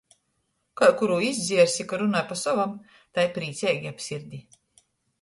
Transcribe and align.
Kai 0.81 0.89
kurū 1.01 1.17
izdzierssi, 1.27 1.87
ka 1.93 2.01
runoj 2.05 2.25
pa 2.33 2.39
sovam, 2.47 2.75
tai 3.19 3.29
prīceigi 3.39 3.95
ap 3.95 4.07
sirdi! 4.11 4.47